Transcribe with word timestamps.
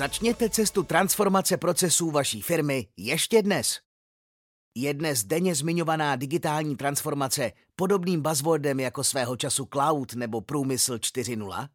Začněte 0.00 0.50
cestu 0.50 0.82
transformace 0.82 1.56
procesů 1.56 2.10
vaší 2.10 2.42
firmy 2.42 2.86
ještě 2.96 3.42
dnes. 3.42 3.80
Je 4.76 4.94
dnes 4.94 5.24
denně 5.24 5.54
zmiňovaná 5.54 6.16
digitální 6.16 6.76
transformace 6.76 7.52
podobným 7.76 8.22
buzzwordem 8.22 8.80
jako 8.80 9.04
svého 9.04 9.36
času 9.36 9.68
cloud 9.72 10.14
nebo 10.14 10.40
průmysl 10.40 10.96
4.0? 10.96 11.68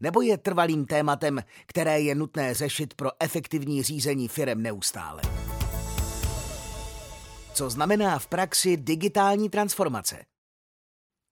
Nebo 0.00 0.22
je 0.22 0.38
trvalým 0.38 0.86
tématem, 0.86 1.40
které 1.66 2.00
je 2.00 2.14
nutné 2.14 2.54
řešit 2.54 2.94
pro 2.94 3.10
efektivní 3.20 3.82
řízení 3.82 4.28
firem 4.28 4.62
neustále? 4.62 5.22
Co 7.54 7.70
znamená 7.70 8.18
v 8.18 8.26
praxi 8.26 8.76
digitální 8.76 9.50
transformace? 9.50 10.24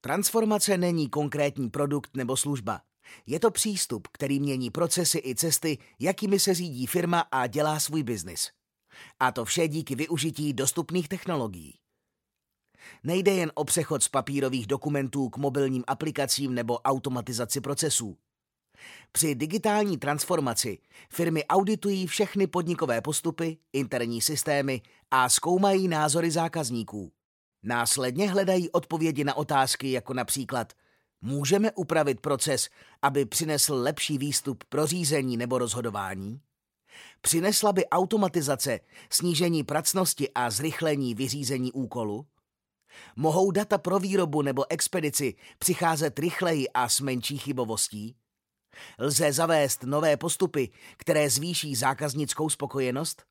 Transformace 0.00 0.76
není 0.76 1.08
konkrétní 1.08 1.70
produkt 1.70 2.16
nebo 2.16 2.36
služba. 2.36 2.80
Je 3.26 3.40
to 3.40 3.50
přístup, 3.50 4.08
který 4.12 4.40
mění 4.40 4.70
procesy 4.70 5.22
i 5.24 5.34
cesty, 5.34 5.78
jakými 6.00 6.40
se 6.40 6.54
řídí 6.54 6.86
firma 6.86 7.20
a 7.20 7.46
dělá 7.46 7.80
svůj 7.80 8.02
biznis. 8.02 8.50
A 9.20 9.32
to 9.32 9.44
vše 9.44 9.68
díky 9.68 9.94
využití 9.94 10.52
dostupných 10.52 11.08
technologií. 11.08 11.78
Nejde 13.04 13.32
jen 13.32 13.52
o 13.54 13.64
přechod 13.64 14.02
z 14.02 14.08
papírových 14.08 14.66
dokumentů 14.66 15.28
k 15.28 15.36
mobilním 15.36 15.84
aplikacím 15.86 16.54
nebo 16.54 16.78
automatizaci 16.78 17.60
procesů. 17.60 18.16
Při 19.12 19.34
digitální 19.34 19.98
transformaci 19.98 20.78
firmy 21.10 21.44
auditují 21.44 22.06
všechny 22.06 22.46
podnikové 22.46 23.00
postupy, 23.00 23.58
interní 23.72 24.20
systémy 24.20 24.82
a 25.10 25.28
zkoumají 25.28 25.88
názory 25.88 26.30
zákazníků. 26.30 27.12
Následně 27.62 28.30
hledají 28.30 28.70
odpovědi 28.70 29.24
na 29.24 29.34
otázky 29.34 29.92
jako 29.92 30.14
například 30.14 30.72
Můžeme 31.22 31.72
upravit 31.72 32.20
proces, 32.20 32.68
aby 33.02 33.24
přinesl 33.26 33.74
lepší 33.74 34.18
výstup 34.18 34.64
pro 34.64 34.86
řízení 34.86 35.36
nebo 35.36 35.58
rozhodování? 35.58 36.40
Přinesla 37.20 37.72
by 37.72 37.86
automatizace 37.86 38.80
snížení 39.10 39.64
pracnosti 39.64 40.32
a 40.34 40.50
zrychlení 40.50 41.14
vyřízení 41.14 41.72
úkolu? 41.72 42.26
Mohou 43.16 43.50
data 43.50 43.78
pro 43.78 43.98
výrobu 43.98 44.42
nebo 44.42 44.64
expedici 44.72 45.34
přicházet 45.58 46.18
rychleji 46.18 46.68
a 46.68 46.88
s 46.88 47.00
menší 47.00 47.38
chybovostí? 47.38 48.16
Lze 48.98 49.32
zavést 49.32 49.82
nové 49.82 50.16
postupy, 50.16 50.70
které 50.96 51.30
zvýší 51.30 51.74
zákaznickou 51.74 52.50
spokojenost? 52.50 53.22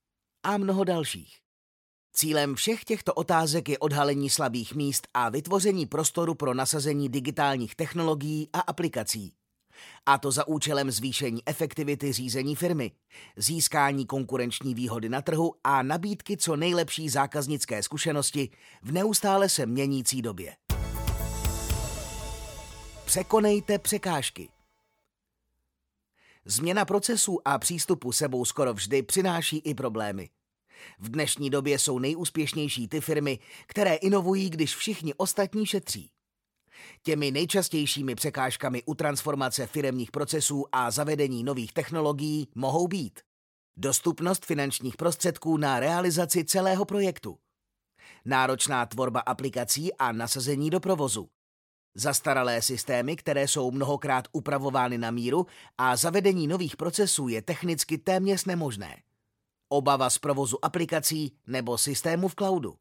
A 0.44 0.58
mnoho 0.58 0.84
dalších. 0.84 1.41
Cílem 2.14 2.56
všech 2.56 2.84
těchto 2.84 3.14
otázek 3.14 3.70
je 3.70 3.78
odhalení 3.78 4.30
slabých 4.30 4.76
míst 4.76 5.08
a 5.14 5.30
vytvoření 5.30 5.86
prostoru 5.86 6.36
pro 6.36 6.54
nasazení 6.54 7.10
digitálních 7.10 7.76
technologií 7.76 8.50
a 8.54 8.60
aplikací. 8.60 9.34
A 10.06 10.18
to 10.18 10.32
za 10.32 10.48
účelem 10.48 10.92
zvýšení 10.92 11.42
efektivity 11.46 12.14
řízení 12.14 12.56
firmy, 12.56 12.92
získání 13.38 14.06
konkurenční 14.06 14.76
výhody 14.76 15.10
na 15.10 15.22
trhu 15.22 15.54
a 15.64 15.84
nabídky 15.84 16.38
co 16.38 16.56
nejlepší 16.56 17.10
zákaznické 17.10 17.84
zkušenosti 17.84 18.50
v 18.82 18.92
neustále 18.92 19.50
se 19.50 19.66
měnící 19.66 20.22
době. 20.22 20.56
Překonejte 23.06 23.80
překážky. 23.80 24.50
Změna 26.46 26.86
procesů 26.86 27.40
a 27.46 27.60
přístupu 27.60 28.12
sebou 28.12 28.46
skoro 28.46 28.74
vždy 28.74 29.04
přináší 29.04 29.58
i 29.58 29.74
problémy. 29.74 30.30
V 31.00 31.10
dnešní 31.10 31.50
době 31.50 31.80
jsou 31.80 32.00
nejúspěšnější 32.00 32.88
ty 32.88 33.02
firmy, 33.02 33.40
které 33.68 33.96
inovují, 33.96 34.50
když 34.50 34.76
všichni 34.76 35.14
ostatní 35.14 35.66
šetří. 35.66 36.10
Těmi 37.04 37.32
nejčastějšími 37.32 38.16
překážkami 38.16 38.84
u 38.86 38.96
transformace 38.96 39.68
firemních 39.68 40.12
procesů 40.12 40.66
a 40.72 40.92
zavedení 40.92 41.44
nových 41.44 41.74
technologií 41.74 42.48
mohou 42.56 42.88
být 42.88 43.20
dostupnost 43.78 44.46
finančních 44.46 44.98
prostředků 44.98 45.58
na 45.58 45.80
realizaci 45.80 46.46
celého 46.46 46.86
projektu, 46.86 47.38
náročná 48.26 48.86
tvorba 48.86 49.20
aplikací 49.20 49.94
a 49.94 50.12
nasazení 50.12 50.70
do 50.70 50.80
provozu, 50.80 51.30
zastaralé 51.96 52.62
systémy, 52.62 53.16
které 53.16 53.48
jsou 53.48 53.72
mnohokrát 53.72 54.28
upravovány 54.32 54.98
na 54.98 55.12
míru 55.12 55.48
a 55.78 55.96
zavedení 55.96 56.48
nových 56.48 56.78
procesů 56.78 57.28
je 57.28 57.42
technicky 57.42 57.98
téměř 57.98 58.46
nemožné 58.46 59.02
obava 59.72 60.10
z 60.10 60.18
provozu 60.18 60.66
aplikací 60.66 61.38
nebo 61.48 61.78
systému 61.78 62.28
v 62.28 62.36
cloudu, 62.36 62.76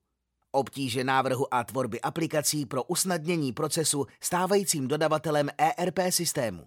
obtíže 0.53 1.05
návrhu 1.05 1.55
a 1.55 1.65
tvorby 1.65 2.01
aplikací 2.01 2.67
pro 2.67 2.85
usnadnění 2.85 3.53
procesu 3.53 4.07
stávajícím 4.21 4.89
dodavatelem 4.89 5.49
ERP 5.59 5.99
systému. 6.11 6.65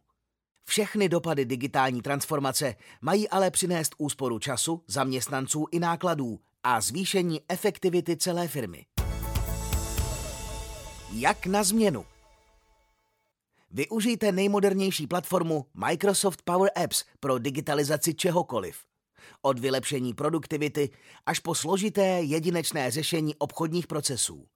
Všechny 0.65 1.09
dopady 1.09 1.45
digitální 1.45 2.01
transformace 2.01 2.75
mají 3.01 3.29
ale 3.29 3.51
přinést 3.51 3.95
úsporu 3.97 4.39
času, 4.39 4.83
zaměstnanců 4.87 5.65
i 5.71 5.79
nákladů 5.79 6.39
a 6.63 6.81
zvýšení 6.81 7.41
efektivity 7.49 8.17
celé 8.17 8.47
firmy. 8.47 8.85
Jak 11.11 11.45
na 11.45 11.63
změnu? 11.63 12.05
Využijte 13.71 14.31
nejmodernější 14.31 15.07
platformu 15.07 15.65
Microsoft 15.73 16.41
Power 16.41 16.71
Apps 16.83 17.03
pro 17.19 17.37
digitalizaci 17.39 18.13
čehokoliv– 18.13 18.77
od 19.41 19.59
vylepšení 19.59 20.13
produktivity 20.13 20.89
až 21.25 21.39
po 21.39 21.55
složité 21.55 22.21
jedinečné 22.21 22.91
řešení 22.91 23.35
obchodních 23.35 23.87
procesů. 23.87 24.47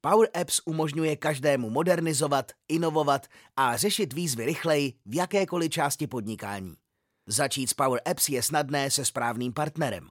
Power 0.00 0.28
Apps 0.40 0.60
umožňuje 0.64 1.16
každému 1.16 1.70
modernizovat, 1.70 2.52
inovovat 2.68 3.26
a 3.56 3.76
řešit 3.76 4.12
výzvy 4.12 4.44
rychleji 4.44 4.92
v 5.06 5.14
jakékoliv 5.14 5.70
části 5.70 6.06
podnikání. 6.06 6.74
Začít 7.26 7.70
s 7.70 7.74
Power 7.74 8.00
Apps 8.04 8.28
je 8.28 8.42
snadné 8.42 8.90
se 8.90 9.04
správným 9.04 9.52
partnerem. 9.52 10.08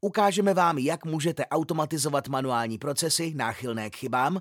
Ukážeme 0.00 0.54
vám, 0.54 0.78
jak 0.78 1.04
můžete 1.04 1.46
automatizovat 1.46 2.28
manuální 2.28 2.78
procesy 2.78 3.34
náchylné 3.34 3.90
k 3.90 3.96
chybám 3.96 4.40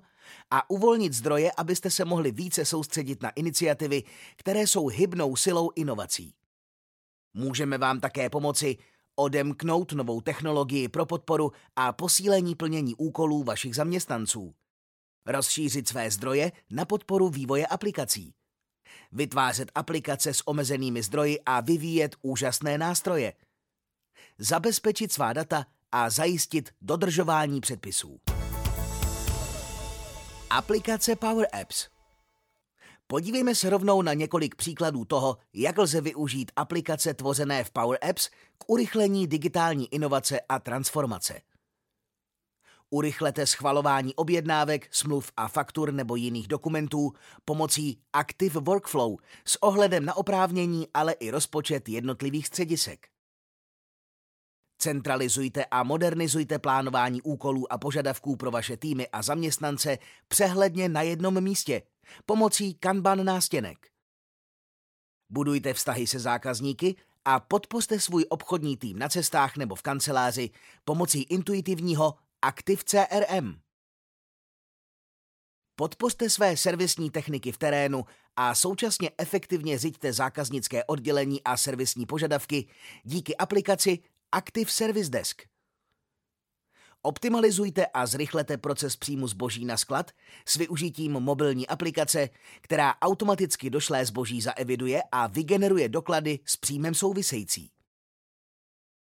a 0.51 0.69
uvolnit 0.69 1.13
zdroje, 1.13 1.51
abyste 1.57 1.91
se 1.91 2.05
mohli 2.05 2.31
více 2.31 2.65
soustředit 2.65 3.23
na 3.23 3.29
iniciativy, 3.29 4.03
které 4.35 4.67
jsou 4.67 4.87
hybnou 4.87 5.35
silou 5.35 5.69
inovací. 5.75 6.33
Můžeme 7.33 7.77
vám 7.77 7.99
také 7.99 8.29
pomoci 8.29 8.77
odemknout 9.15 9.91
novou 9.91 10.21
technologii 10.21 10.87
pro 10.87 11.05
podporu 11.05 11.51
a 11.75 11.93
posílení 11.93 12.55
plnění 12.55 12.95
úkolů 12.95 13.43
vašich 13.43 13.75
zaměstnanců. 13.75 14.55
Rozšířit 15.25 15.87
své 15.87 16.11
zdroje 16.11 16.51
na 16.69 16.85
podporu 16.85 17.29
vývoje 17.29 17.67
aplikací. 17.67 18.33
Vytvářet 19.11 19.71
aplikace 19.75 20.33
s 20.33 20.47
omezenými 20.47 21.03
zdroji 21.03 21.39
a 21.45 21.61
vyvíjet 21.61 22.15
úžasné 22.21 22.77
nástroje. 22.77 23.33
Zabezpečit 24.37 25.11
svá 25.11 25.33
data 25.33 25.65
a 25.91 26.09
zajistit 26.09 26.69
dodržování 26.81 27.61
předpisů. 27.61 28.19
Aplikace 30.49 31.15
Power 31.15 31.47
Apps– 31.61 31.87
Podívejme 33.11 33.55
se 33.55 33.69
rovnou 33.69 34.01
na 34.01 34.13
několik 34.13 34.55
příkladů 34.55 35.05
toho, 35.05 35.37
jak 35.53 35.77
lze 35.77 36.01
využít 36.01 36.51
aplikace 36.55 37.13
tvořené 37.13 37.63
v 37.63 37.71
Power 37.71 37.99
Apps 38.09 38.29
k 38.57 38.69
urychlení 38.69 39.27
digitální 39.27 39.93
inovace 39.93 40.39
a 40.49 40.59
transformace. 40.59 41.41
Urychlete 42.89 43.45
schvalování 43.45 44.15
objednávek, 44.15 44.87
smluv 44.91 45.31
a 45.37 45.47
faktur 45.47 45.93
nebo 45.93 46.15
jiných 46.15 46.47
dokumentů 46.47 47.13
pomocí 47.45 48.01
Active 48.13 48.59
Workflow 48.59 49.15
s 49.45 49.63
ohledem 49.63 50.05
na 50.05 50.17
oprávnění, 50.17 50.87
ale 50.93 51.13
i 51.13 51.31
rozpočet 51.31 51.89
jednotlivých 51.89 52.47
středisek. 52.47 53.07
Centralizujte 54.81 55.65
a 55.65 55.83
modernizujte 55.83 56.59
plánování 56.59 57.21
úkolů 57.21 57.73
a 57.73 57.77
požadavků 57.77 58.35
pro 58.35 58.51
vaše 58.51 58.77
týmy 58.77 59.07
a 59.07 59.21
zaměstnance 59.21 59.97
přehledně 60.27 60.89
na 60.89 61.01
jednom 61.01 61.41
místě 61.41 61.81
pomocí 62.25 62.73
Kanban 62.73 63.25
nástěnek. 63.25 63.87
Budujte 65.29 65.73
vztahy 65.73 66.07
se 66.07 66.19
zákazníky 66.19 66.95
a 67.25 67.39
podpořte 67.39 67.99
svůj 67.99 68.25
obchodní 68.29 68.77
tým 68.77 68.99
na 68.99 69.09
cestách 69.09 69.57
nebo 69.57 69.75
v 69.75 69.81
kanceláři 69.81 70.49
pomocí 70.85 71.21
intuitivního 71.21 72.13
Active 72.41 72.83
CRM. 72.85 73.59
Podpořte 75.75 76.29
své 76.29 76.57
servisní 76.57 77.09
techniky 77.09 77.51
v 77.51 77.57
terénu 77.57 78.05
a 78.35 78.55
současně 78.55 79.11
efektivně 79.17 79.77
řiďte 79.77 80.13
zákaznické 80.13 80.83
oddělení 80.83 81.43
a 81.43 81.57
servisní 81.57 82.05
požadavky 82.05 82.67
díky 83.03 83.37
aplikaci 83.37 83.99
Active 84.31 84.71
Service 84.71 85.09
Desk. 85.09 85.41
Optimalizujte 87.01 87.85
a 87.85 88.05
zrychlete 88.05 88.57
proces 88.57 88.95
příjmu 88.95 89.27
zboží 89.27 89.65
na 89.65 89.77
sklad 89.77 90.11
s 90.45 90.55
využitím 90.55 91.11
mobilní 91.11 91.67
aplikace, 91.67 92.29
která 92.61 92.95
automaticky 93.01 93.69
došlé 93.69 94.05
zboží 94.05 94.41
zaeviduje 94.41 95.01
a 95.11 95.27
vygeneruje 95.27 95.89
doklady 95.89 96.39
s 96.45 96.57
příjmem 96.57 96.93
související. 96.93 97.71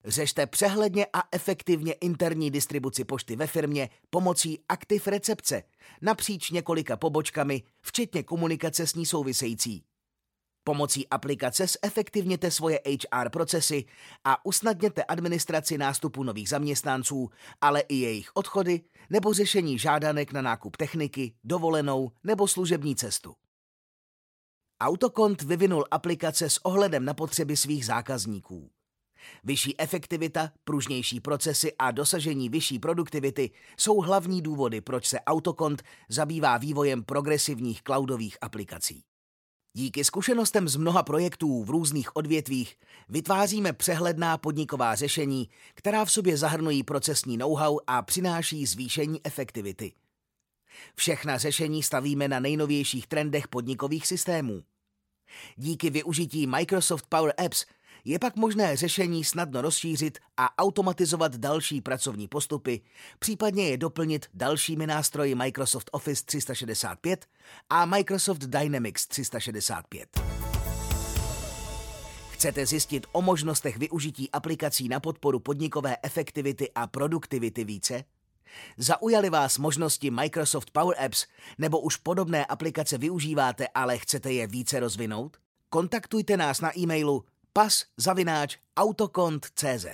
Řešte 0.04 0.46
přehledně 0.46 1.06
a 1.12 1.22
efektivně 1.32 1.92
interní 1.92 2.50
distribuci 2.50 3.04
pošty 3.04 3.36
ve 3.36 3.46
firmě 3.46 3.90
pomocí 4.10 4.58
aktiv 4.68 5.06
recepce 5.06 5.62
napříč 6.02 6.50
několika 6.50 6.96
pobočkami, 6.96 7.62
včetně 7.80 8.22
komunikace 8.22 8.86
s 8.86 8.94
ní 8.94 9.06
související. 9.06 9.84
Pomocí 10.70 11.08
aplikace 11.08 11.66
zefektivněte 11.84 12.50
svoje 12.50 12.80
HR 12.86 13.28
procesy 13.28 13.84
a 14.24 14.46
usnadněte 14.46 15.04
administraci 15.04 15.78
nástupu 15.78 16.22
nových 16.22 16.48
zaměstnanců, 16.48 17.30
ale 17.60 17.80
i 17.80 17.94
jejich 17.94 18.30
odchody 18.34 18.80
nebo 19.10 19.32
řešení 19.32 19.78
žádanek 19.78 20.32
na 20.32 20.42
nákup 20.42 20.76
techniky, 20.76 21.34
dovolenou 21.44 22.10
nebo 22.24 22.48
služební 22.48 22.96
cestu. 22.96 23.34
Autokont 24.80 25.42
vyvinul 25.42 25.84
aplikace 25.90 26.50
s 26.50 26.64
ohledem 26.64 27.04
na 27.04 27.14
potřeby 27.14 27.56
svých 27.56 27.86
zákazníků. 27.86 28.70
Vyšší 29.44 29.80
efektivita, 29.80 30.52
pružnější 30.64 31.20
procesy 31.20 31.72
a 31.78 31.90
dosažení 31.90 32.48
vyšší 32.48 32.78
produktivity 32.78 33.50
jsou 33.78 34.00
hlavní 34.00 34.42
důvody, 34.42 34.80
proč 34.80 35.06
se 35.06 35.20
Autokont 35.20 35.82
zabývá 36.08 36.58
vývojem 36.58 37.02
progresivních 37.02 37.82
cloudových 37.82 38.38
aplikací. 38.40 39.04
Díky 39.72 40.04
zkušenostem 40.04 40.68
z 40.68 40.76
mnoha 40.76 41.02
projektů 41.02 41.64
v 41.64 41.70
různých 41.70 42.16
odvětvích 42.16 42.76
vytváříme 43.08 43.72
přehledná 43.72 44.38
podniková 44.38 44.94
řešení, 44.94 45.48
která 45.74 46.04
v 46.04 46.12
sobě 46.12 46.36
zahrnují 46.36 46.82
procesní 46.82 47.36
know-how 47.36 47.78
a 47.86 48.02
přináší 48.02 48.66
zvýšení 48.66 49.20
efektivity. 49.24 49.92
Všechna 50.94 51.38
řešení 51.38 51.82
stavíme 51.82 52.28
na 52.28 52.40
nejnovějších 52.40 53.06
trendech 53.06 53.48
podnikových 53.48 54.06
systémů. 54.06 54.62
Díky 55.56 55.90
využití 55.90 56.46
Microsoft 56.46 57.06
Power 57.08 57.34
Apps 57.44 57.66
je 58.04 58.18
pak 58.18 58.36
možné 58.36 58.76
řešení 58.76 59.24
snadno 59.24 59.62
rozšířit 59.62 60.18
a 60.36 60.58
automatizovat 60.58 61.36
další 61.36 61.80
pracovní 61.80 62.28
postupy, 62.28 62.80
případně 63.18 63.68
je 63.68 63.76
doplnit 63.76 64.26
dalšími 64.34 64.86
nástroji 64.86 65.34
Microsoft 65.34 65.90
Office 65.92 66.24
365 66.24 67.26
a 67.70 67.84
Microsoft 67.84 68.40
Dynamics 68.40 69.06
365. 69.06 70.20
Chcete 72.30 72.66
zjistit 72.66 73.06
o 73.12 73.22
možnostech 73.22 73.76
využití 73.76 74.30
aplikací 74.30 74.88
na 74.88 75.00
podporu 75.00 75.40
podnikové 75.40 75.96
efektivity 76.02 76.70
a 76.74 76.86
produktivity 76.86 77.64
více? 77.64 78.04
Zaujaly 78.76 79.30
vás 79.30 79.58
možnosti 79.58 80.10
Microsoft 80.10 80.70
Power 80.70 81.04
Apps 81.04 81.26
nebo 81.58 81.80
už 81.80 81.96
podobné 81.96 82.46
aplikace 82.46 82.98
využíváte, 82.98 83.68
ale 83.74 83.98
chcete 83.98 84.32
je 84.32 84.46
více 84.46 84.80
rozvinout? 84.80 85.36
Kontaktujte 85.68 86.36
nás 86.36 86.60
na 86.60 86.78
e-mailu 86.78 87.24
pas 87.54 87.86
autokont.cz 88.76 89.86